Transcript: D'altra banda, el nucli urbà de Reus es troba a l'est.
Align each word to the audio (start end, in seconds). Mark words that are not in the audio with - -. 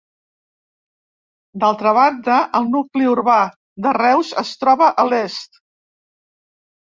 D'altra 1.63 1.91
banda, 1.97 2.37
el 2.59 2.65
nucli 2.77 3.05
urbà 3.11 3.35
de 3.87 3.93
Reus 3.99 4.31
es 4.43 4.53
troba 4.63 4.87
a 5.03 5.05
l'est. 5.11 5.61